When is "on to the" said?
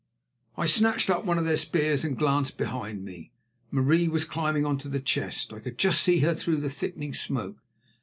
4.65-4.99